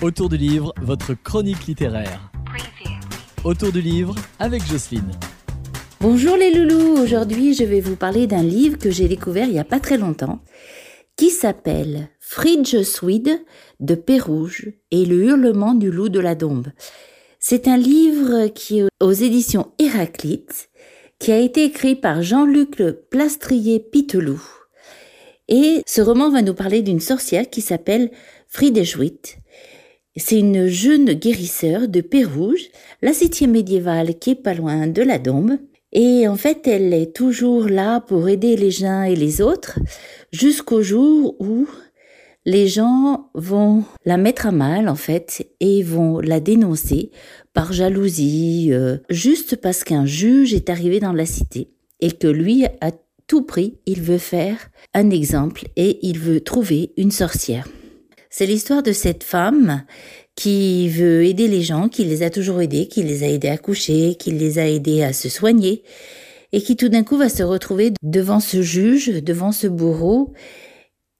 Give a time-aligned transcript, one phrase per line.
[0.00, 2.30] Autour du livre, votre chronique littéraire.
[3.42, 5.10] Autour du livre avec Jocelyne.
[6.00, 9.58] Bonjour les loulous, aujourd'hui je vais vous parler d'un livre que j'ai découvert il n'y
[9.58, 10.38] a pas très longtemps
[11.16, 13.40] qui s'appelle Fridge Swede
[13.80, 16.68] de Pérouge et le hurlement du loup de la Dombe.
[17.40, 20.70] C'est un livre qui est aux éditions Héraclite
[21.18, 22.80] qui a été écrit par Jean-Luc
[23.10, 24.40] Plastrier Pitelou.
[25.48, 28.12] Et ce roman va nous parler d'une sorcière qui s'appelle
[28.46, 29.38] Friedejwit.
[30.16, 32.68] C'est une jeune guérisseur de Pérouge,
[33.02, 35.58] la cité médiévale qui est pas loin de la Dombe.
[35.92, 39.78] Et en fait, elle est toujours là pour aider les uns et les autres
[40.32, 41.66] jusqu'au jour où
[42.44, 47.10] les gens vont la mettre à mal en fait et vont la dénoncer
[47.52, 52.64] par jalousie, euh, juste parce qu'un juge est arrivé dans la cité et que lui
[52.64, 52.92] a
[53.26, 57.68] tout prix, il veut faire un exemple et il veut trouver une sorcière.
[58.30, 59.84] C'est l'histoire de cette femme
[60.34, 63.58] qui veut aider les gens, qui les a toujours aidés, qui les a aidés à
[63.58, 65.82] coucher, qui les a aidés à se soigner,
[66.52, 70.32] et qui tout d'un coup va se retrouver devant ce juge, devant ce bourreau,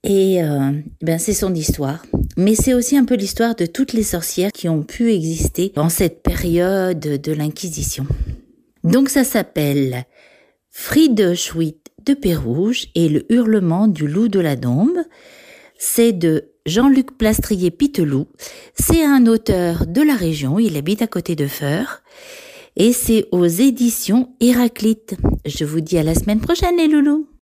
[0.05, 0.71] et euh,
[1.03, 2.05] ben c'est son histoire.
[2.37, 5.89] Mais c'est aussi un peu l'histoire de toutes les sorcières qui ont pu exister en
[5.89, 8.07] cette période de l'Inquisition.
[8.85, 10.05] Donc ça s'appelle
[10.71, 11.35] Friede
[12.05, 14.99] de Pérouge et le hurlement du loup de la Dombe.
[15.81, 18.27] C'est de Jean-Luc Plastrier Pitelou.
[18.75, 22.03] C'est un auteur de la région, il habite à côté de Feur.
[22.75, 25.17] Et c'est aux éditions Héraclite.
[25.47, 27.29] Je vous dis à la semaine prochaine les loulous